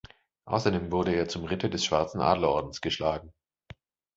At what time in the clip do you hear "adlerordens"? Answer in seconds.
2.21-2.81